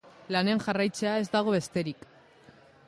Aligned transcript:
Lanean 0.35 0.61
jarraitzea, 0.67 1.13
ez 1.25 1.29
dago 1.37 1.55
besterik. 1.59 2.11